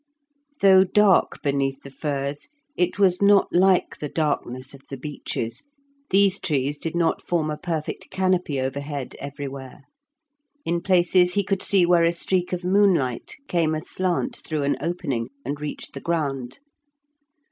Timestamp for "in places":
10.65-11.35